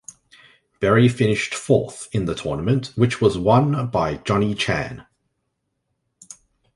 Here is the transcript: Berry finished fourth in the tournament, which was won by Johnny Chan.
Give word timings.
Berry 0.79 1.07
finished 1.07 1.53
fourth 1.53 2.09
in 2.11 2.25
the 2.25 2.33
tournament, 2.33 2.91
which 2.95 3.21
was 3.21 3.37
won 3.37 3.85
by 3.91 4.15
Johnny 4.17 4.55
Chan. 4.55 5.05